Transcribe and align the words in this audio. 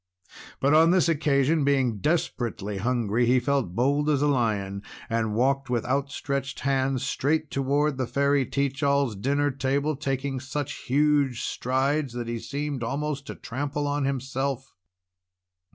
But 0.59 0.73
on 0.73 0.89
this 0.89 1.07
occasion, 1.07 1.63
being 1.63 1.99
desperately 1.99 2.79
hungry, 2.79 3.27
he 3.27 3.39
felt 3.39 3.75
bold 3.75 4.09
as 4.09 4.23
a 4.23 4.27
lion, 4.27 4.81
and 5.11 5.35
walked 5.35 5.69
with 5.69 5.85
outstretched 5.85 6.61
hands 6.61 7.03
straight 7.03 7.51
toward 7.51 7.97
the 7.99 8.07
Fairy 8.07 8.43
Teach 8.47 8.81
All's 8.81 9.15
dinner 9.15 9.51
table, 9.51 9.95
taking 9.95 10.39
such 10.39 10.73
huge 10.87 11.43
strides 11.43 12.13
that 12.13 12.27
he 12.27 12.39
seemed 12.39 12.81
almost 12.81 13.27
to 13.27 13.35
trample 13.35 13.85
on 13.85 14.05
himself. 14.05 14.73